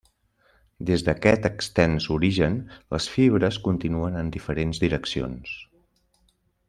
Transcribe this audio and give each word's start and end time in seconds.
Des 0.89 1.03
d'aquest 1.09 1.43
extens 1.49 2.07
origen, 2.15 2.55
les 2.95 3.09
fibres 3.17 3.61
continuen 3.67 4.19
en 4.23 4.33
diferents 4.39 4.81
direccions. 4.87 5.55